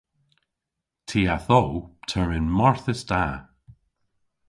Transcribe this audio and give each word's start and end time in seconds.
Ty 1.07 1.21
a'th 1.35 1.49
o 1.59 1.63
termyn 2.09 2.47
marthys 2.57 3.01
da. 3.09 3.23